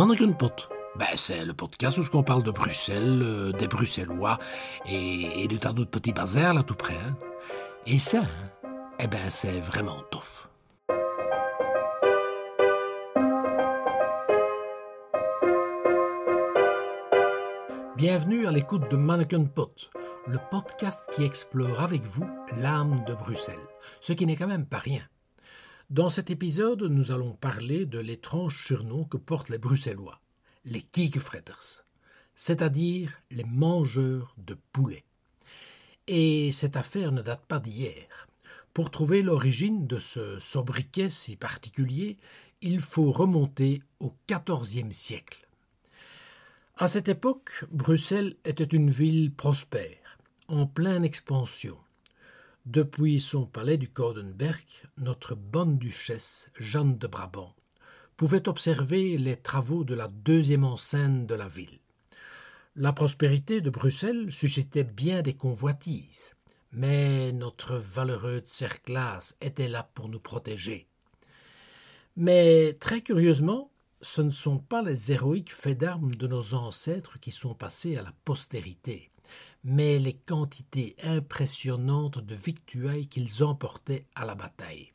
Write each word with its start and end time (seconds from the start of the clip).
Mannequin 0.00 0.32
Pot. 0.32 0.70
Ben, 0.96 1.14
c'est 1.14 1.44
le 1.44 1.52
podcast 1.52 1.98
où 1.98 2.16
on 2.16 2.22
parle 2.22 2.42
de 2.42 2.50
Bruxelles, 2.50 3.20
euh, 3.22 3.52
des 3.52 3.68
Bruxellois 3.68 4.38
et, 4.86 5.46
de 5.46 5.58
tas 5.58 5.74
d'autres 5.74 5.90
petits 5.90 6.14
bazars 6.14 6.54
là 6.54 6.62
tout 6.62 6.74
près. 6.74 6.94
Hein. 6.94 7.18
Et 7.84 7.98
ça, 7.98 8.20
hein, 8.22 8.68
eh 8.98 9.06
ben, 9.06 9.28
c'est 9.28 9.60
vraiment 9.60 9.98
tough. 10.10 10.48
Bienvenue 17.98 18.46
à 18.46 18.52
l'écoute 18.52 18.90
de 18.90 18.96
Mannequin 18.96 19.44
Pot, 19.44 19.90
le 20.26 20.38
podcast 20.50 21.02
qui 21.12 21.24
explore 21.24 21.82
avec 21.82 22.04
vous 22.04 22.24
l'âme 22.56 23.04
de 23.06 23.12
Bruxelles, 23.12 23.68
ce 24.00 24.14
qui 24.14 24.24
n'est 24.24 24.36
quand 24.36 24.48
même 24.48 24.64
pas 24.64 24.78
rien. 24.78 25.02
Dans 25.90 26.08
cet 26.08 26.30
épisode, 26.30 26.84
nous 26.84 27.10
allons 27.10 27.32
parler 27.32 27.84
de 27.84 27.98
l'étrange 27.98 28.64
surnom 28.64 29.02
que 29.02 29.16
portent 29.16 29.48
les 29.48 29.58
Bruxellois, 29.58 30.20
les 30.64 30.82
Kiekefretters, 30.82 31.84
c'est-à-dire 32.36 33.20
les 33.32 33.42
mangeurs 33.42 34.36
de 34.38 34.56
poulet. 34.70 35.04
Et 36.06 36.52
cette 36.52 36.76
affaire 36.76 37.10
ne 37.10 37.22
date 37.22 37.44
pas 37.44 37.58
d'hier. 37.58 38.28
Pour 38.72 38.92
trouver 38.92 39.20
l'origine 39.20 39.88
de 39.88 39.98
ce 39.98 40.38
sobriquet 40.38 41.10
si 41.10 41.34
particulier, 41.34 42.18
il 42.60 42.80
faut 42.80 43.10
remonter 43.10 43.82
au 43.98 44.14
XIVe 44.28 44.92
siècle. 44.92 45.48
À 46.76 46.86
cette 46.86 47.08
époque, 47.08 47.64
Bruxelles 47.72 48.36
était 48.44 48.62
une 48.62 48.90
ville 48.90 49.32
prospère, 49.32 50.18
en 50.46 50.68
pleine 50.68 51.04
expansion. 51.04 51.76
Depuis 52.66 53.20
son 53.20 53.46
palais 53.46 53.78
du 53.78 53.88
Codenberg, 53.88 54.66
notre 54.98 55.34
bonne 55.34 55.78
duchesse 55.78 56.50
Jeanne 56.58 56.98
de 56.98 57.06
Brabant 57.06 57.54
pouvait 58.18 58.48
observer 58.48 59.16
les 59.16 59.38
travaux 59.38 59.82
de 59.82 59.94
la 59.94 60.08
deuxième 60.08 60.64
enceinte 60.64 61.26
de 61.26 61.34
la 61.34 61.48
ville. 61.48 61.78
La 62.76 62.92
prospérité 62.92 63.62
de 63.62 63.70
Bruxelles 63.70 64.30
suscitait 64.30 64.84
bien 64.84 65.22
des 65.22 65.32
convoitises, 65.32 66.34
mais 66.70 67.32
notre 67.32 67.76
valeureux 67.76 68.42
Cerclas 68.44 69.34
était 69.40 69.68
là 69.68 69.90
pour 69.94 70.10
nous 70.10 70.20
protéger. 70.20 70.86
Mais 72.14 72.74
très 72.74 73.00
curieusement, 73.00 73.72
ce 74.02 74.20
ne 74.20 74.30
sont 74.30 74.58
pas 74.58 74.82
les 74.82 75.12
héroïques 75.12 75.54
faits 75.54 75.78
d'armes 75.78 76.14
de 76.14 76.26
nos 76.26 76.52
ancêtres 76.52 77.18
qui 77.20 77.32
sont 77.32 77.54
passés 77.54 77.96
à 77.96 78.02
la 78.02 78.12
postérité 78.26 79.09
mais 79.64 79.98
les 79.98 80.14
quantités 80.14 80.96
impressionnantes 81.02 82.18
de 82.18 82.34
victuailles 82.34 83.08
qu'ils 83.08 83.44
emportaient 83.44 84.06
à 84.14 84.24
la 84.24 84.34
bataille. 84.34 84.92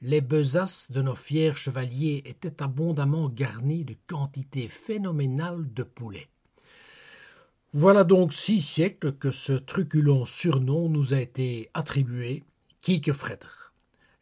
Les 0.00 0.20
besaces 0.20 0.90
de 0.90 1.00
nos 1.00 1.14
fiers 1.14 1.54
chevaliers 1.54 2.22
étaient 2.24 2.62
abondamment 2.62 3.28
garnies 3.28 3.84
de 3.84 3.96
quantités 4.08 4.66
phénoménales 4.66 5.72
de 5.72 5.84
poulets. 5.84 6.28
Voilà 7.72 8.02
donc 8.04 8.32
six 8.32 8.60
siècles 8.60 9.12
que 9.12 9.30
ce 9.30 9.52
truculent 9.52 10.26
surnom 10.26 10.88
nous 10.88 11.14
a 11.14 11.20
été 11.20 11.70
attribué, 11.72 12.42
Kiekefretter, 12.80 13.46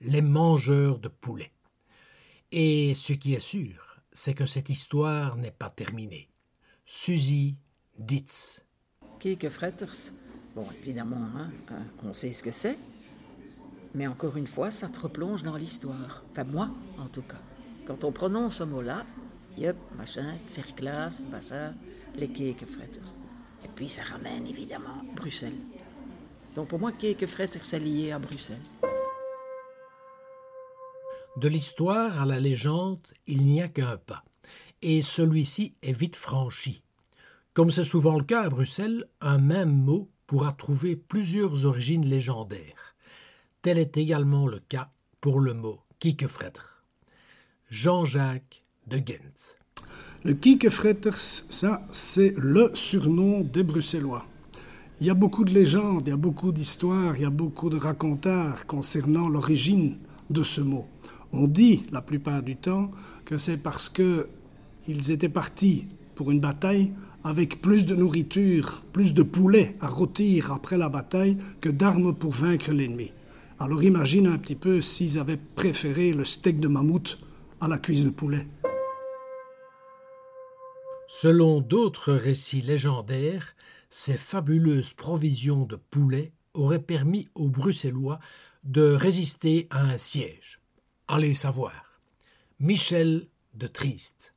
les 0.02 0.22
mangeurs 0.22 0.98
de 0.98 1.08
poulets. 1.08 1.52
Et 2.52 2.94
ce 2.94 3.14
qui 3.14 3.34
est 3.34 3.40
sûr, 3.40 3.96
c'est 4.12 4.34
que 4.34 4.46
cette 4.46 4.68
histoire 4.68 5.36
n'est 5.36 5.50
pas 5.50 5.70
terminée. 5.70 6.28
Suzy 6.84 7.56
Ditz 7.98 8.64
Fretters, 9.50 10.12
bon, 10.54 10.66
évidemment, 10.82 11.28
hein, 11.36 11.50
euh, 11.72 11.74
on 12.04 12.12
sait 12.14 12.32
ce 12.32 12.42
que 12.42 12.52
c'est, 12.52 12.78
mais 13.94 14.06
encore 14.06 14.36
une 14.38 14.46
fois, 14.46 14.70
ça 14.70 14.88
te 14.88 14.98
replonge 14.98 15.42
dans 15.42 15.56
l'histoire. 15.56 16.24
Enfin, 16.30 16.44
moi, 16.44 16.70
en 16.98 17.06
tout 17.06 17.22
cas. 17.22 17.41
Quand 17.86 18.04
on 18.04 18.12
prononce 18.12 18.56
ce 18.56 18.62
mot-là, 18.62 19.04
yep, 19.58 19.76
machin, 19.98 20.36
Circlas, 20.47 21.25
ça, 21.42 21.75
les 22.16 22.28
Fretters. 22.28 23.14
Et 23.62 23.69
puis, 23.75 23.88
ça 23.91 24.03
ramène 24.03 24.47
évidemment 24.47 25.03
Bruxelles. 25.14 25.58
Donc, 26.56 26.69
pour 26.69 26.78
moi, 26.78 26.92
Fretters, 27.26 27.64
c'est 27.64 27.78
lié 27.78 28.12
à 28.12 28.19
Bruxelles. 28.19 28.56
De 31.37 31.48
l'histoire 31.48 32.22
à 32.22 32.26
la 32.26 32.41
légende, 32.41 33.06
il 33.26 33.44
n'y 33.44 33.60
a 33.60 33.69
qu'un 33.69 33.98
pas, 33.98 34.25
et 34.81 35.02
celui-ci 35.02 35.75
est 35.82 35.92
vite 35.92 36.16
franchi. 36.16 36.82
Comme 37.53 37.72
c'est 37.72 37.84
souvent 37.84 38.16
le 38.16 38.25
cas 38.25 38.43
à 38.43 38.49
Bruxelles, 38.49 39.06
un 39.21 39.38
même 39.38 39.75
mot 39.75 40.09
pourra 40.28 40.53
trouver 40.53 40.94
plusieurs 40.94 41.66
origines 41.66 42.06
légendaires. 42.06 42.94
Tel 43.61 43.77
est 43.77 43.97
également 43.97 44.47
le 44.47 44.61
cas 44.61 44.91
pour 45.21 45.41
le 45.41 45.53
mot 45.53 45.81
Kiekefretter. 45.99 46.61
Jean-Jacques 47.69 48.65
de 48.87 48.99
Ghent. 48.99 49.56
Le 50.22 50.34
Kiekefretters, 50.34 51.16
ça, 51.16 51.83
c'est 51.91 52.34
le 52.38 52.71
surnom 52.75 53.41
des 53.41 53.65
Bruxellois. 53.65 54.27
Il 55.00 55.06
y 55.06 55.11
a 55.11 55.15
beaucoup 55.15 55.44
de 55.44 55.53
légendes, 55.53 56.03
il 56.06 56.11
y 56.11 56.12
a 56.12 56.17
beaucoup 56.17 56.53
d'histoires, 56.53 57.17
il 57.17 57.22
y 57.22 57.27
a 57.27 57.31
beaucoup 57.31 57.69
de 57.69 57.77
racontards 57.77 58.67
concernant 58.67 59.28
l'origine 59.28 59.97
de 60.28 60.44
ce 60.44 60.61
mot. 60.61 60.87
On 61.32 61.49
dit 61.49 61.87
la 61.91 62.03
plupart 62.03 62.43
du 62.43 62.56
temps 62.56 62.93
que 63.25 63.38
c'est 63.38 63.56
parce 63.56 63.88
que 63.88 64.28
ils 64.87 65.11
étaient 65.11 65.28
partis 65.28 65.88
pour 66.15 66.31
une 66.31 66.41
bataille 66.41 66.93
avec 67.25 67.60
plus 67.60 67.86
de 67.86 67.94
nourriture, 67.94 68.82
plus 68.92 69.14
de 69.14 69.22
poulet 69.22 69.76
à 69.81 69.88
rôtir 69.88 70.53
après 70.53 70.78
la 70.78 70.88
bataille 70.88 71.36
que 71.60 71.69
d'armes 71.69 72.14
pour 72.14 72.32
vaincre 72.32 72.72
l'ennemi. 72.72 73.12
Alors 73.58 73.82
imagine 73.82 74.26
un 74.26 74.38
petit 74.38 74.54
peu 74.54 74.81
s'ils 74.81 75.19
avaient 75.19 75.36
préféré 75.36 76.12
le 76.12 76.25
steak 76.25 76.60
de 76.60 76.69
mammouth 76.69 77.19
à 77.60 77.69
la 77.69 77.78
cuisse 77.78 78.04
de 78.04 78.10
poulet. 78.10 78.47
Selon 81.08 81.60
d'autres 81.60 82.12
récits 82.12 82.62
légendaires, 82.62 83.54
ces 83.91 84.16
fabuleuses 84.16 84.92
provisions 84.92 85.66
de 85.66 85.76
poulet 85.76 86.32
auraient 86.54 86.82
permis 86.82 87.28
aux 87.34 87.48
Bruxellois 87.48 88.20
de 88.64 88.92
résister 88.92 89.66
à 89.70 89.82
un 89.82 89.98
siège. 89.98 90.60
Allez 91.08 91.34
savoir. 91.34 92.00
Michel 92.60 93.26
de 93.54 93.66
Triste. 93.66 94.34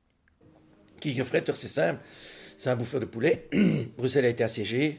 Qui 1.00 1.16
c'est 1.16 1.68
simple 1.68 2.02
c'est 2.58 2.70
un 2.70 2.76
bouffeur 2.76 3.00
de 3.00 3.06
poulet. 3.06 3.48
Bruxelles 3.98 4.26
a 4.26 4.30
été 4.30 4.44
assiégée 4.44 4.98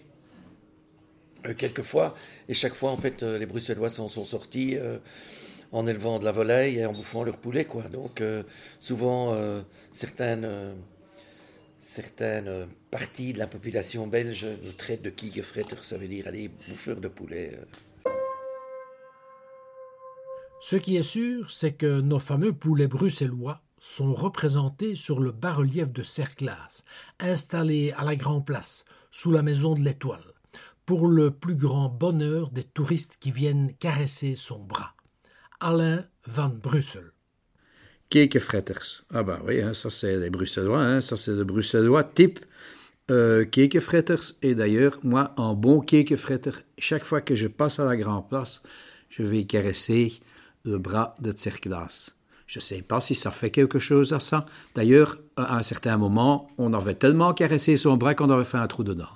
euh, 1.47 1.55
quelques 1.55 1.83
fois, 1.83 2.15
et 2.49 2.55
chaque 2.55 2.75
fois, 2.75 2.91
en 2.91 2.97
fait, 2.97 3.23
euh, 3.23 3.39
les 3.39 3.47
Bruxellois 3.47 3.91
s'en 3.91 4.09
sont 4.09 4.25
sortis 4.25 4.77
euh, 4.77 4.99
en 5.73 5.87
élevant 5.87 6.19
de 6.19 6.25
la 6.25 6.33
volaille 6.33 6.79
et 6.79 6.87
en 6.87 6.93
bouffant 6.93 7.23
leur 7.23 7.37
poulet, 7.37 7.65
quoi. 7.65 7.83
Donc, 7.85 8.23
souvent, 8.79 9.37
certaines, 9.93 10.49
certaines 11.81 12.69
parties 12.93 13.33
de 13.33 13.41
la 13.41 13.49
population 13.49 14.07
belge 14.07 14.47
nous 14.63 14.71
traitent 14.71 15.03
de 15.03 15.11
kiegefretter, 15.11 15.75
ça 15.83 15.97
veut 15.97 16.07
dire, 16.07 16.29
allez, 16.29 16.49
bouffeurs 16.69 17.01
de 17.01 17.09
poulet. 17.09 17.59
Ce 20.61 20.77
qui 20.77 20.97
est 20.97 21.03
sûr, 21.03 21.51
c'est 21.51 21.73
que 21.73 22.01
nos 22.01 22.21
fameux 22.21 22.53
poulets 22.53 22.87
bruxellois 22.87 23.64
sont 23.85 24.15
représentés 24.15 24.95
sur 24.95 25.21
le 25.21 25.31
bas-relief 25.31 25.93
de 25.93 26.03
Cerclas, 26.03 26.85
installé 27.21 27.93
à 27.99 28.03
la 28.03 28.17
Grand 28.17 28.41
Place, 28.41 28.87
sous 29.11 29.31
la 29.31 29.43
maison 29.43 29.75
de 29.75 29.81
l'Étoile, 29.81 30.25
pour 30.87 31.07
le 31.07 31.31
plus 31.31 31.55
grand 31.55 31.91
bonheur 31.91 32.51
des 32.51 32.65
touristes 32.65 33.19
qui 33.21 33.31
viennent 33.31 33.75
caresser 33.75 34.37
son 34.37 34.59
bras. 34.59 34.95
Alain 35.61 36.07
van 36.27 36.49
Brussel. 36.49 37.13
Kekefretters. 38.09 39.05
Ah 39.13 39.23
bah 39.23 39.41
oui, 39.45 39.61
hein, 39.61 39.75
ça 39.75 39.91
c'est 39.91 40.17
les 40.17 40.31
Bruxellois, 40.31 40.83
hein, 40.83 41.01
ça 41.03 41.19
c'est 41.19 41.35
le 41.35 41.45
Bruxellois 41.45 42.05
type 42.05 42.41
euh. 43.11 43.45
Et 44.41 44.55
d'ailleurs, 44.55 44.99
moi, 45.03 45.35
en 45.37 45.55
bon 45.55 45.81
kekefretter, 45.81 46.53
chaque 46.79 47.05
fois 47.05 47.21
que 47.21 47.35
je 47.35 47.49
passe 47.49 47.79
à 47.81 47.85
la 47.85 47.97
Grand 47.97 48.23
Place, 48.23 48.63
je 49.11 49.23
vais 49.23 49.45
caresser 49.45 50.11
le 50.65 50.79
bras 50.79 51.15
de 51.21 51.37
Cerclas. 51.37 52.15
Je 52.55 52.61
ne 52.61 52.63
sais 52.63 52.83
pas 52.83 53.01
si 53.01 53.17
ça 53.17 53.33
fait 53.33 53.51
quelque 53.51 53.81
chose 53.81 54.13
à 54.13 54.21
ça. 54.21 54.47
D'ailleurs, 54.77 55.19
à 55.37 55.57
un 55.57 55.65
certain 55.65 55.97
moment, 55.97 56.47
on 56.57 56.73
avait 56.73 56.95
tellement 56.95 57.35
caressé 57.35 57.77
son 57.77 57.97
bras 57.97 58.15
qu'on 58.15 58.31
avait 58.31 58.45
fait 58.45 58.59
un 58.59 58.69
trou 58.69 58.85
dedans. 58.85 59.11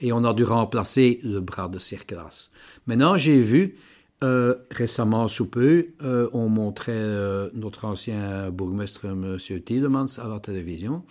Et 0.00 0.12
on 0.12 0.24
a 0.24 0.34
dû 0.34 0.42
remplacer 0.42 1.20
le 1.22 1.38
bras 1.38 1.68
de 1.68 1.78
Circlas. 1.78 2.50
Maintenant, 2.88 3.16
j'ai 3.16 3.40
vu, 3.40 3.76
euh, 4.24 4.56
récemment 4.72 5.28
sous 5.28 5.48
peu, 5.48 5.90
euh, 6.02 6.28
on 6.32 6.48
montrait 6.48 6.90
euh, 6.90 7.50
notre 7.54 7.84
ancien 7.84 8.50
bourgmestre, 8.50 9.04
M. 9.04 9.38
Tielemans, 9.64 10.18
à 10.18 10.26
la 10.26 10.40
télévision, 10.40 11.04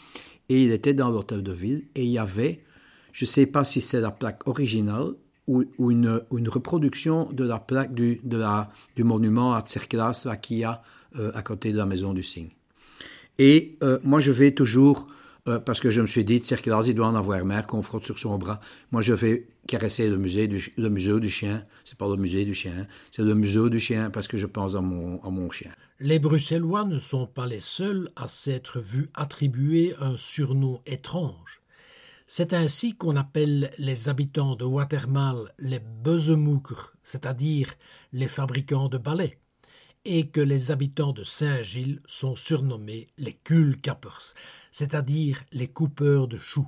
et 0.49 0.61
il 0.61 0.73
était 0.73 0.93
dans 0.93 1.09
l'hôtel 1.09 1.41
de 1.41 1.53
ville, 1.53 1.85
et 1.95 2.03
il 2.03 2.09
y 2.09 2.19
avait, 2.19 2.65
je 3.13 3.23
ne 3.23 3.29
sais 3.29 3.45
pas 3.45 3.63
si 3.63 3.79
c'est 3.79 4.01
la 4.01 4.11
plaque 4.11 4.45
originale, 4.45 5.13
ou, 5.47 5.63
une, 5.89 6.21
reproduction 6.49 7.29
de 7.31 7.45
la 7.45 7.59
plaque 7.59 7.93
du, 7.93 8.19
monument 8.97 9.53
à 9.53 9.63
Circlas, 9.65 10.27
qui 10.41 10.65
a 10.65 10.81
euh, 11.17 11.31
à 11.33 11.41
côté 11.41 11.71
de 11.71 11.77
la 11.77 11.85
maison 11.85 12.13
du 12.13 12.23
cygne. 12.23 12.49
Et 13.37 13.77
euh, 13.83 13.99
moi, 14.03 14.19
je 14.19 14.31
vais 14.31 14.51
toujours, 14.51 15.07
euh, 15.47 15.59
parce 15.59 15.79
que 15.79 15.89
je 15.89 16.01
me 16.01 16.07
suis 16.07 16.23
dit, 16.23 16.41
Circulars, 16.43 16.87
il 16.87 16.93
doit 16.93 17.07
en 17.07 17.15
avoir 17.15 17.43
marre 17.43 17.67
qu'on 17.67 17.81
frotte 17.81 18.05
sur 18.05 18.17
son 18.17 18.37
bras. 18.37 18.59
Moi, 18.91 19.01
je 19.01 19.13
vais 19.13 19.47
caresser 19.67 20.09
le 20.09 20.17
museau 20.89 21.19
du 21.19 21.29
chien. 21.29 21.65
C'est 21.83 21.97
pas 21.97 22.07
le 22.07 22.15
musée 22.15 22.45
du 22.45 22.53
chien, 22.53 22.87
c'est 23.11 23.23
le 23.23 23.35
museau 23.35 23.69
du 23.69 23.79
chien 23.79 24.09
parce 24.09 24.27
que 24.27 24.37
je 24.37 24.45
pense 24.45 24.75
à 24.75 24.81
mon, 24.81 25.21
à 25.23 25.29
mon 25.29 25.49
chien. 25.49 25.71
Les 25.99 26.19
Bruxellois 26.19 26.85
ne 26.85 26.99
sont 26.99 27.27
pas 27.27 27.47
les 27.47 27.59
seuls 27.59 28.09
à 28.15 28.27
s'être 28.27 28.79
vus 28.79 29.09
attribuer 29.13 29.93
un 29.99 30.17
surnom 30.17 30.81
étrange. 30.85 31.61
C'est 32.27 32.53
ainsi 32.53 32.95
qu'on 32.95 33.15
appelle 33.15 33.71
les 33.77 34.09
habitants 34.09 34.55
de 34.55 34.65
Watermal 34.65 35.53
les 35.59 35.79
Bezemoukers, 35.79 36.93
c'est-à-dire 37.03 37.69
les 38.13 38.27
fabricants 38.27 38.89
de 38.89 38.97
balais, 38.97 39.37
et 40.05 40.27
que 40.27 40.41
les 40.41 40.71
habitants 40.71 41.11
de 41.11 41.23
Saint-Gilles 41.23 42.01
sont 42.05 42.35
surnommés 42.35 43.07
les 43.17 43.33
Kulkappers, 43.33 44.33
c'est-à-dire 44.71 45.43
les 45.51 45.67
coupeurs 45.67 46.27
de 46.27 46.37
choux. 46.37 46.67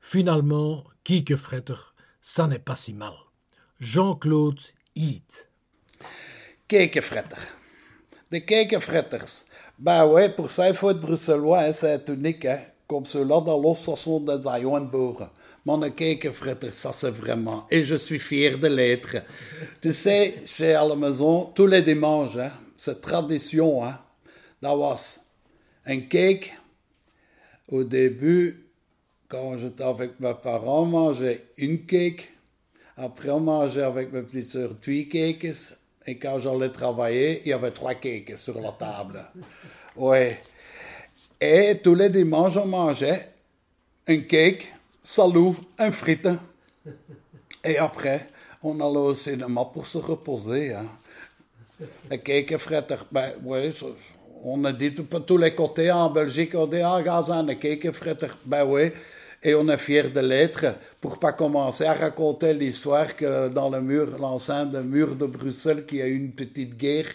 Finalement, 0.00 0.84
Kiekefretter, 1.04 1.94
ça 2.20 2.46
n'est 2.46 2.58
pas 2.58 2.76
si 2.76 2.92
mal. 2.92 3.14
Jean-Claude 3.80 4.60
Heath. 4.96 5.48
Kekenfretter. 6.66 7.36
De 8.30 8.38
kekenfretters. 8.38 9.46
Bah 9.78 10.06
ouais, 10.06 10.28
pour 10.28 10.50
il 10.58 10.74
faut 10.74 10.90
être 10.90 11.00
bruxellois, 11.00 11.72
c'est 11.72 12.08
unique, 12.08 12.44
hein. 12.44 12.60
Comme 12.86 13.06
cela 13.06 13.40
dans 13.40 13.60
l'association 13.60 14.20
des 14.20 14.46
Aïouanbourg. 14.46 15.28
Mon 15.68 15.90
kekenfretter, 15.90 16.72
ça 16.72 16.92
c'est 16.92 17.10
vraiment. 17.10 17.66
Et 17.70 17.84
je 17.84 17.96
suis 17.96 18.18
fier 18.18 18.56
de 18.58 18.68
l'être. 18.68 19.16
tu 19.82 19.92
sais, 19.92 20.36
chez 20.46 20.74
à 20.74 20.82
la 20.82 20.96
maison, 20.96 21.44
tous 21.54 21.66
les 21.66 21.82
dimanches, 21.82 22.38
hein, 22.38 22.52
c'est 22.74 23.02
tradition, 23.02 23.84
hein, 23.84 23.98
d'avoir 24.62 24.98
un 25.84 26.00
cake. 26.00 26.54
Au 27.68 27.84
début, 27.84 28.64
quand 29.28 29.58
j'étais 29.58 29.84
avec 29.84 30.18
mes 30.20 30.32
parents, 30.42 30.84
on 30.84 30.86
mangeait 30.86 31.48
une 31.58 31.84
cake. 31.84 32.32
Après, 32.96 33.28
on 33.28 33.40
mangeait 33.40 33.82
avec 33.82 34.10
ma 34.10 34.22
petite 34.22 34.46
soeur 34.46 34.70
trois 34.80 35.06
cakes. 35.10 35.74
Et 36.06 36.16
quand 36.16 36.38
j'allais 36.38 36.72
travailler, 36.72 37.42
il 37.44 37.50
y 37.50 37.52
avait 37.52 37.72
trois 37.72 37.92
cakes 37.92 38.38
sur 38.38 38.58
la 38.58 38.72
table. 38.72 39.22
Ouais. 39.96 40.38
Et 41.38 41.78
tous 41.84 41.94
les 41.94 42.08
dimanches, 42.08 42.56
on 42.56 42.64
mangeait 42.64 43.28
un 44.06 44.20
cake, 44.20 44.72
salut, 45.10 45.54
un 45.78 45.90
frite. 45.90 46.28
Et 47.64 47.78
après, 47.78 48.28
on 48.62 48.78
allait 48.78 48.98
au 48.98 49.14
cinéma 49.14 49.64
pour 49.64 49.86
se 49.86 49.96
reposer. 49.96 50.74
Hein. 50.74 50.86
Ouais, 53.42 53.72
on 54.44 54.64
a 54.64 54.72
dit 54.72 54.90
de 54.90 55.02
tous 55.02 55.38
les 55.38 55.54
côtés 55.54 55.90
en 55.90 56.10
Belgique, 56.10 56.54
on 56.54 56.66
dit, 56.66 56.82
ah, 56.82 57.00
gaz, 57.02 57.30
un 57.30 57.54
cake 57.54 57.90
frites, 57.90 58.26
ben 58.44 58.64
oui 58.64 58.92
et 59.42 59.54
on 59.54 59.68
est 59.68 59.78
fier 59.78 60.10
de 60.10 60.20
l'être 60.20 60.74
pour 61.00 61.18
pas 61.18 61.32
commencer 61.32 61.84
à 61.84 61.94
raconter 61.94 62.54
l'histoire 62.54 63.14
que 63.14 63.48
dans 63.48 63.70
le 63.70 63.80
mur, 63.80 64.18
l'enceinte 64.18 64.74
mur 64.74 65.14
de 65.14 65.26
Bruxelles, 65.26 65.86
qu'il 65.86 65.98
y 65.98 66.02
a 66.02 66.06
eu 66.06 66.16
une 66.16 66.32
petite 66.32 66.76
guerre, 66.76 67.06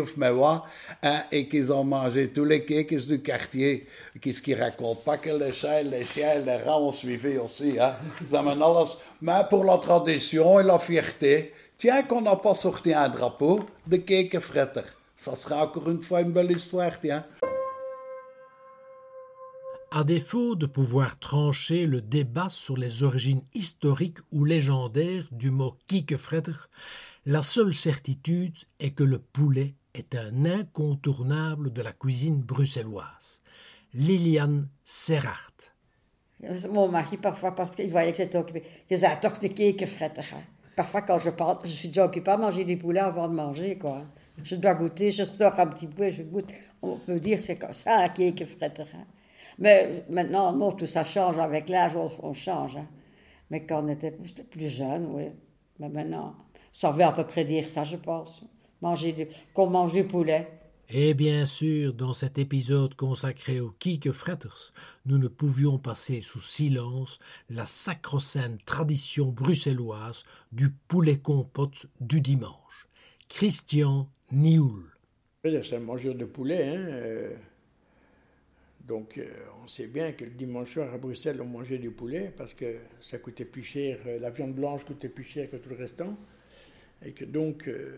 of 0.00 0.16
mais 0.16 0.30
quoi, 0.30 0.64
hein, 1.02 1.22
et 1.32 1.46
qu'ils 1.46 1.72
ont 1.72 1.84
mangé 1.84 2.28
tous 2.28 2.44
les 2.44 2.64
cakes 2.64 3.06
du 3.06 3.20
quartier. 3.20 3.86
Qu'est-ce 4.20 4.42
qu'ils 4.42 4.60
racontent? 4.60 5.00
Pas 5.04 5.16
que 5.16 5.30
les 5.30 5.52
chats, 5.52 5.82
les 5.82 6.04
chiens, 6.04 6.38
les 6.38 6.56
rats 6.56 6.80
ont 6.80 6.92
suivi 6.92 7.36
aussi, 7.38 7.78
hein. 7.80 7.94
Mais 9.20 9.32
pour 9.48 9.64
la 9.64 9.78
tradition 9.78 10.60
et 10.60 10.62
la 10.62 10.78
fierté, 10.78 11.52
tiens 11.76 12.02
qu'on 12.04 12.20
n'a 12.20 12.36
pas 12.36 12.54
sorti 12.54 12.94
un 12.94 13.08
drapeau 13.08 13.64
de 13.86 13.96
kekenfretter. 13.96 14.82
Ça 15.16 15.34
sera 15.34 15.64
encore 15.64 15.90
une 15.90 16.00
fois 16.00 16.20
une 16.22 16.30
belle 16.30 16.52
histoire, 16.52 16.92
tiens. 17.00 17.24
À 19.92 20.04
défaut 20.04 20.54
de 20.54 20.66
pouvoir 20.66 21.18
trancher 21.18 21.84
le 21.84 22.00
débat 22.00 22.48
sur 22.48 22.76
les 22.76 23.02
origines 23.02 23.42
historiques 23.54 24.18
ou 24.30 24.44
légendaires 24.44 25.26
du 25.32 25.50
mot 25.50 25.76
kiekefretter, 25.88 26.68
la 27.26 27.42
seule 27.42 27.74
certitude 27.74 28.56
est 28.78 28.92
que 28.92 29.02
le 29.02 29.18
poulet 29.18 29.74
est 29.94 30.14
un 30.14 30.44
incontournable 30.44 31.72
de 31.72 31.82
la 31.82 31.90
cuisine 31.90 32.40
bruxelloise. 32.40 33.42
Liliane 33.92 34.68
Serrart. 34.84 35.74
Mon 36.70 36.86
mari, 36.86 37.16
parfois, 37.16 37.56
parce 37.56 37.74
qu'il 37.74 37.90
voyait 37.90 38.12
que 38.12 38.18
j'étais 38.18 38.38
occupée, 38.38 38.62
il 38.88 38.96
disait 38.96 39.08
de 39.08 39.48
kiekefretter. 39.48 40.22
Parfois, 40.76 41.02
quand 41.02 41.18
je 41.18 41.30
parle, 41.30 41.58
je 41.64 41.70
suis 41.70 41.88
déjà 41.88 42.04
occupée 42.04 42.30
à 42.30 42.36
manger 42.36 42.64
des 42.64 42.76
poulets 42.76 43.00
avant 43.00 43.26
de 43.26 43.34
manger. 43.34 43.76
Quoi. 43.76 44.04
Je 44.40 44.54
dois 44.54 44.74
goûter, 44.74 45.10
je 45.10 45.24
stocke 45.24 45.58
un 45.58 45.66
petit 45.66 45.88
peu, 45.88 46.10
je 46.10 46.22
goûte. 46.22 46.48
On 46.80 46.96
peut 46.96 47.18
dire 47.18 47.40
c'est 47.42 47.56
comme 47.56 47.72
ça, 47.72 48.04
un 48.04 48.08
kiekefretter. 48.08 48.84
Mais 49.58 50.04
maintenant, 50.08 50.52
non, 50.52 50.72
tout 50.72 50.86
ça 50.86 51.04
change. 51.04 51.38
Avec 51.38 51.68
l'âge, 51.68 51.92
on, 51.96 52.32
change. 52.32 52.76
Hein. 52.76 52.86
Mais 53.50 53.64
quand 53.64 53.84
on 53.84 53.88
était 53.88 54.12
plus 54.12 54.68
jeune, 54.68 55.06
oui. 55.12 55.24
Mais 55.78 55.88
maintenant, 55.88 56.34
ça 56.72 56.90
veut 56.90 57.04
à 57.04 57.12
peu 57.12 57.24
près 57.24 57.44
dire 57.44 57.68
ça, 57.68 57.84
je 57.84 57.96
pense. 57.96 58.44
Manger 58.80 59.28
qu'on 59.52 59.68
mange 59.68 59.92
du 59.92 60.04
poulet. 60.04 60.48
Et 60.92 61.14
bien 61.14 61.46
sûr, 61.46 61.94
dans 61.94 62.14
cet 62.14 62.36
épisode 62.38 62.96
consacré 62.96 63.60
au 63.60 63.72
Fretters, 64.12 64.72
nous 65.06 65.18
ne 65.18 65.28
pouvions 65.28 65.78
passer 65.78 66.20
sous 66.20 66.40
silence 66.40 67.20
la 67.48 67.64
sacro-sainte 67.64 68.64
tradition 68.64 69.26
bruxelloise 69.26 70.24
du 70.50 70.70
poulet 70.70 71.18
compote 71.18 71.86
du 72.00 72.20
dimanche. 72.20 72.88
Christian 73.28 74.08
Nioul. 74.32 74.82
C'est 75.44 75.76
un 75.76 75.80
mangeur 75.80 76.16
de 76.16 76.24
poulet, 76.24 76.76
hein. 76.76 77.36
Donc, 78.90 79.18
euh, 79.18 79.28
on 79.62 79.68
sait 79.68 79.86
bien 79.86 80.10
que 80.10 80.24
le 80.24 80.32
dimanche 80.32 80.72
soir 80.72 80.92
à 80.92 80.98
Bruxelles, 80.98 81.40
on 81.40 81.44
mangeait 81.44 81.78
du 81.78 81.92
poulet 81.92 82.32
parce 82.36 82.54
que 82.54 82.78
ça 83.00 83.18
coûtait 83.18 83.44
plus 83.44 83.62
cher, 83.62 84.00
euh, 84.04 84.18
la 84.18 84.30
viande 84.30 84.52
blanche 84.52 84.84
coûtait 84.84 85.08
plus 85.08 85.22
cher 85.22 85.48
que 85.48 85.58
tout 85.58 85.68
le 85.68 85.76
restant. 85.76 86.18
Et 87.06 87.12
que 87.12 87.24
donc, 87.24 87.68
euh, 87.68 87.96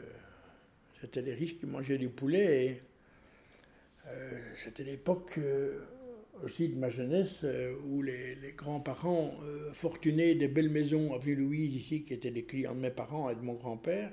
c'était 1.01 1.23
les 1.23 1.33
riches 1.33 1.59
qui 1.59 1.65
mangeaient 1.65 1.97
du 1.97 2.11
poulet. 2.11 2.67
Et 2.67 2.83
c'était 4.57 4.85
l'époque 4.85 5.39
aussi 6.45 6.69
de 6.69 6.77
ma 6.77 6.91
jeunesse 6.91 7.47
où 7.89 8.03
les, 8.03 8.37
grands-parents 8.55 9.33
fortunés 9.73 10.35
des 10.35 10.49
belles 10.49 10.69
maisons 10.69 11.15
à 11.15 11.19
Ville-Louise, 11.19 11.75
ici, 11.75 12.03
qui 12.03 12.13
étaient 12.13 12.33
des 12.33 12.45
clients 12.45 12.75
de 12.75 12.81
mes 12.81 12.91
parents 12.91 13.31
et 13.31 13.35
de 13.35 13.41
mon 13.41 13.55
grand-père, 13.55 14.11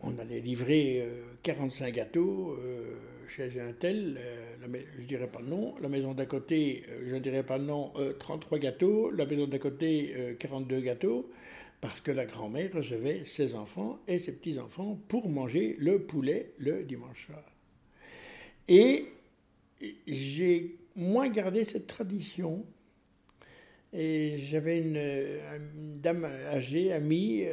on 0.00 0.18
allait 0.18 0.40
livrer 0.40 1.08
45 1.42 1.94
gâteaux 1.94 2.58
chez 3.28 3.60
un 3.60 3.72
tel, 3.72 4.18
euh, 4.18 4.56
je 4.96 5.00
ne 5.00 5.06
dirais 5.06 5.26
pas 5.26 5.40
le 5.40 5.46
nom, 5.46 5.74
la 5.80 5.88
maison 5.88 6.14
d'à 6.14 6.26
côté, 6.26 6.84
euh, 6.88 7.04
je 7.08 7.14
ne 7.14 7.20
dirais 7.20 7.42
pas 7.42 7.58
le 7.58 7.64
nom, 7.64 7.92
33 8.18 8.58
euh, 8.58 8.60
gâteaux, 8.60 9.10
la 9.10 9.26
maison 9.26 9.46
d'à 9.46 9.58
côté, 9.58 10.36
42 10.38 10.80
gâteaux, 10.80 11.30
parce 11.80 12.00
que 12.00 12.10
la 12.10 12.24
grand-mère 12.24 12.72
recevait 12.72 13.24
ses 13.24 13.54
enfants 13.54 13.98
et 14.08 14.18
ses 14.18 14.32
petits-enfants 14.32 14.98
pour 15.08 15.28
manger 15.28 15.76
le 15.78 16.00
poulet 16.00 16.52
le 16.58 16.82
dimanche 16.84 17.26
soir. 17.26 17.44
Et 18.68 19.06
j'ai 20.06 20.76
moins 20.96 21.28
gardé 21.28 21.64
cette 21.64 21.86
tradition. 21.86 22.64
Et 23.92 24.38
j'avais 24.38 24.78
une, 24.78 26.00
dame 26.00 26.24
âgée, 26.24 26.92
amie, 26.92 27.44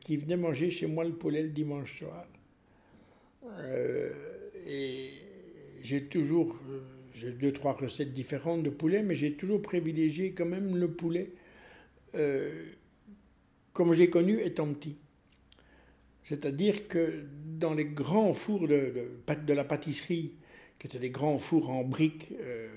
qui 0.00 0.16
venait 0.16 0.36
manger 0.36 0.70
chez 0.70 0.86
moi 0.86 1.04
le 1.04 1.12
poulet 1.12 1.42
le 1.42 1.50
dimanche 1.50 1.98
soir. 1.98 2.26
Et 4.66 5.10
j'ai 5.82 6.04
toujours, 6.04 6.58
euh, 6.68 6.80
j'ai 7.14 7.30
deux, 7.30 7.52
trois 7.52 7.72
recettes 7.72 8.12
différentes 8.12 8.62
de 8.62 8.70
poulet, 8.70 9.02
mais 9.02 9.14
j'ai 9.14 9.34
toujours 9.34 9.62
privilégié 9.62 10.32
quand 10.32 10.46
même 10.46 10.76
le 10.76 10.90
poulet 10.90 11.32
euh, 12.14 12.72
comme 13.72 13.92
j'ai 13.92 14.08
connu 14.08 14.40
étant 14.40 14.72
petit. 14.72 14.96
C'est-à-dire 16.24 16.88
que 16.88 17.24
dans 17.58 17.74
les 17.74 17.84
grands 17.84 18.32
fours 18.32 18.66
de, 18.66 19.10
de, 19.46 19.52
la 19.52 19.64
pâtisserie, 19.64 20.32
qui 20.78 20.86
étaient 20.86 20.98
des 20.98 21.10
grands 21.10 21.38
fours 21.38 21.70
en 21.70 21.84
briques, 21.84 22.32
euh, 22.40 22.68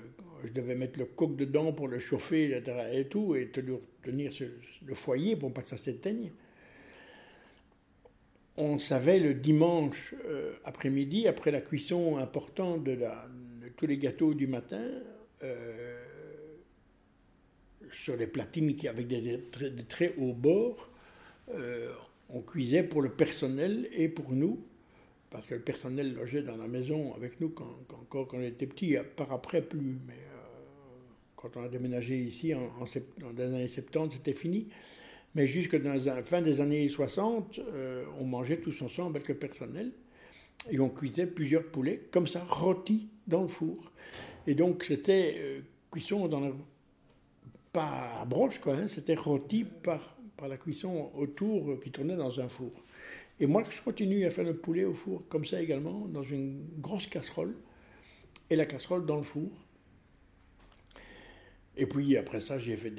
je 0.44 0.52
devais 0.52 0.74
mettre 0.74 0.98
le 0.98 1.06
coq 1.06 1.36
dedans 1.36 1.72
pour 1.72 1.88
le 1.88 1.98
chauffer 1.98 2.62
et 2.92 3.04
tout, 3.08 3.34
et 3.34 3.50
tenir 3.50 4.30
le 4.86 4.94
foyer 4.94 5.36
pour 5.36 5.52
pas 5.52 5.62
que 5.62 5.68
ça 5.68 5.76
s'éteigne 5.76 6.30
on 8.56 8.78
savait 8.78 9.18
le 9.18 9.34
dimanche 9.34 10.14
euh, 10.26 10.52
après-midi, 10.64 11.26
après 11.26 11.50
la 11.50 11.60
cuisson 11.60 12.16
importante 12.18 12.84
de, 12.84 12.98
tous 13.76 13.86
les 13.86 13.98
gâteaux 13.98 14.34
du 14.34 14.46
matin, 14.46 14.86
euh, 15.42 15.98
sur 17.92 18.16
les 18.16 18.26
platines 18.26 18.76
qui, 18.76 18.88
avec 18.88 19.06
des, 19.06 19.40
très, 19.88 20.14
hauts 20.18 20.34
bords, 20.34 20.90
euh, 21.54 21.92
on 22.28 22.40
cuisait 22.42 22.82
pour 22.82 23.02
le 23.02 23.10
personnel 23.10 23.88
et 23.92 24.08
pour 24.08 24.32
nous, 24.32 24.64
parce 25.30 25.46
que 25.46 25.54
le 25.54 25.62
personnel 25.62 26.14
logeait 26.14 26.42
dans 26.42 26.56
la 26.56 26.68
maison 26.68 27.14
avec 27.14 27.40
nous 27.40 27.50
quand, 27.50 28.28
on 28.32 28.40
était 28.42 28.66
petit, 28.66 28.96
par 29.16 29.32
après 29.32 29.62
plus, 29.62 29.98
mais 30.06 30.14
quand 31.36 31.56
on 31.56 31.64
a 31.64 31.68
déménagé 31.68 32.18
ici 32.18 32.54
en, 32.54 32.84
70, 32.86 33.68
c'était 34.12 34.34
fini. 34.34 34.68
Mais 35.34 35.46
jusque 35.46 35.80
dans 35.80 35.94
la 35.94 36.22
fin 36.22 36.42
des 36.42 36.60
années 36.60 36.88
60, 36.88 37.60
euh, 37.60 38.04
on 38.18 38.24
mangeait 38.24 38.58
tous 38.58 38.82
ensemble 38.82 39.16
avec 39.16 39.28
le 39.28 39.36
personnel 39.36 39.92
et 40.70 40.78
on 40.80 40.88
cuisait 40.88 41.26
plusieurs 41.26 41.64
poulets 41.64 42.08
comme 42.10 42.26
ça, 42.26 42.44
rôtis 42.48 43.08
dans 43.26 43.42
le 43.42 43.48
four. 43.48 43.92
Et 44.46 44.54
donc 44.54 44.84
c'était 44.84 45.36
euh, 45.38 45.60
cuisson 45.90 46.26
dans 46.26 46.40
la, 46.40 46.52
pas 47.72 48.20
à 48.20 48.24
broche 48.24 48.58
quoi, 48.58 48.74
hein, 48.74 48.88
c'était 48.88 49.14
rôti 49.14 49.64
par, 49.64 50.16
par 50.36 50.48
la 50.48 50.56
cuisson 50.56 51.10
autour 51.14 51.78
qui 51.80 51.90
tournait 51.90 52.16
dans 52.16 52.40
un 52.40 52.48
four. 52.48 52.72
Et 53.40 53.46
moi, 53.46 53.64
je 53.70 53.80
continue 53.80 54.26
à 54.26 54.30
faire 54.30 54.44
le 54.44 54.54
poulet 54.54 54.84
au 54.84 54.92
four 54.92 55.22
comme 55.28 55.46
ça 55.46 55.62
également, 55.62 56.06
dans 56.08 56.22
une 56.22 56.66
grosse 56.78 57.06
casserole, 57.06 57.54
et 58.50 58.56
la 58.56 58.66
casserole 58.66 59.06
dans 59.06 59.16
le 59.16 59.22
four. 59.22 59.48
Et 61.80 61.86
puis 61.86 62.14
après 62.18 62.42
ça, 62.42 62.58
j'ai 62.58 62.76
fait, 62.76 62.92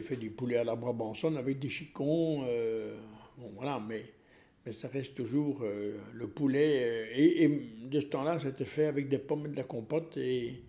fait 0.00 0.16
du 0.16 0.30
poulet 0.30 0.58
à 0.58 0.64
la 0.64 0.76
Brabançonne 0.76 1.36
avec 1.36 1.58
des 1.58 1.68
chicons. 1.68 2.44
euh, 2.44 2.96
voilà, 3.56 3.82
mais, 3.86 4.04
ça 4.72 4.86
reste 4.86 5.16
toujours 5.16 5.62
euh, 5.64 5.96
le 6.14 6.28
poulet. 6.28 6.82
euh, 6.84 7.06
et, 7.16 7.48
de 7.90 8.00
ce 8.00 8.06
temps-là, 8.06 8.38
c'était 8.38 8.64
fait 8.64 8.86
avec 8.86 9.08
des 9.08 9.18
pommes 9.18 9.46
et 9.46 9.48
de 9.48 9.56
la 9.56 9.64
compote 9.64 10.16
et, 10.18 10.62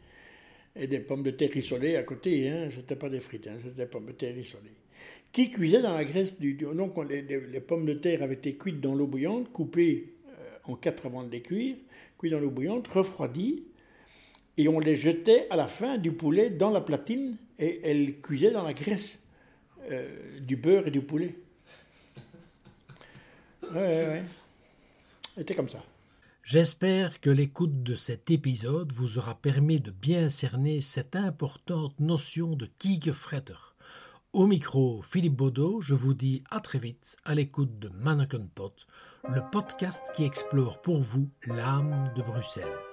des 0.76 1.00
pommes 1.00 1.22
de 1.24 1.32
terre 1.32 1.52
rissolées 1.52 1.96
à 1.96 2.04
côté. 2.04 2.50
Hein, 2.50 2.70
c'était 2.76 2.96
pas 2.96 3.10
des 3.10 3.20
frites, 3.20 3.48
hein, 3.48 3.58
c'était 3.64 3.84
des 3.84 3.90
pommes 3.90 4.08
de 4.08 4.14
terre 4.14 4.34
rissolées. 4.34 4.74
Qui 5.32 5.52
cuisaient 5.52 5.84
dans 5.84 5.94
la 5.94 6.06
graisse 6.06 6.40
du. 6.40 6.54
donc, 6.56 6.98
on- 6.98 7.04
les, 7.04 7.22
les- 7.22 7.62
pommes 7.62 7.86
de 7.86 7.94
terre 7.94 8.24
avaient 8.24 8.34
été 8.36 8.56
cuites 8.58 8.82
dans 8.82 8.96
l'eau 8.96 9.06
bouillante, 9.08 9.52
coupées 9.52 10.16
en 10.66 10.76
quatre 10.76 11.06
avant 11.06 11.24
de 11.24 11.32
les 11.32 11.42
cuire, 11.44 11.76
cuites 12.18 12.32
dans 12.32 12.40
l'eau 12.40 12.50
bouillante, 12.52 12.88
refroidies 12.88 13.64
et 14.60 14.68
on 14.68 14.80
les 14.80 14.98
jetait 14.98 15.48
à 15.50 15.56
la 15.56 15.68
fin 15.68 15.98
du 15.98 16.12
poulet 16.12 16.50
dans 16.50 16.70
la 16.70 16.82
platine 16.82 17.38
et 17.58 17.80
elles 17.82 18.20
cuisaient 18.20 18.52
dans 18.52 18.64
la 18.64 18.74
graisse 18.74 19.18
euh, 19.90 20.38
du 20.42 20.58
beurre 20.58 20.88
et 20.88 20.92
du 20.92 21.02
poulet. 21.02 21.34
Ouais, 23.64 23.78
ouais, 23.78 24.08
ouais. 24.08 24.24
C'était 25.38 25.56
comme 25.56 25.70
ça. 25.70 25.82
J'espère 26.44 27.22
que 27.22 27.30
l'écoute 27.30 27.84
de 27.84 27.96
cet 27.96 28.32
épisode 28.32 28.92
vous 28.92 29.18
aura 29.18 29.36
permis 29.36 29.80
de 29.80 29.92
bien 29.92 30.28
cerner 30.28 30.82
cette 30.82 31.16
importante 31.16 31.98
notion 32.02 32.58
de 32.58 32.68
kiekefretter. 32.80 33.76
Au 34.34 34.46
micro, 34.46 35.02
Philippe 35.04 35.38
Baudot, 35.38 35.80
je 35.80 35.96
vous 35.96 36.14
dis 36.14 36.44
à 36.52 36.60
très 36.60 36.80
vite 36.80 37.16
à 37.24 37.34
l'écoute 37.34 37.80
de 37.80 37.88
Mannequin 37.90 38.46
Pot, 38.54 38.76
le 39.30 39.42
podcast 39.52 40.04
qui 40.14 40.26
explore 40.26 40.82
pour 40.82 41.02
vous 41.02 41.30
l'âme 41.48 42.12
de 42.18 42.22
Bruxelles. 42.22 42.89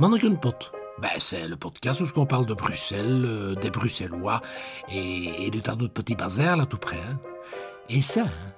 Mannequin 0.00 0.34
Pot, 0.34 0.72
ben, 1.02 1.10
c'est 1.18 1.46
le 1.46 1.56
podcast 1.56 2.00
où 2.00 2.06
on 2.16 2.24
parle 2.24 2.46
de 2.46 2.54
Bruxelles, 2.54 3.22
euh, 3.22 3.54
des 3.54 3.68
Bruxellois 3.68 4.40
et, 4.90 5.50
de 5.50 5.60
tas 5.60 5.74
d'autres 5.74 5.92
petits 5.92 6.14
bazars 6.14 6.56
là 6.56 6.64
tout 6.64 6.78
près. 6.78 6.96
hein. 6.96 7.20
Et 7.90 8.00
ça, 8.00 8.22
hein, 8.22 8.52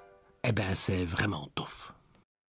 eh 0.44 0.52
ben, 0.52 0.72
c'est 0.76 1.04
vraiment 1.04 1.48
tough. 1.56 1.91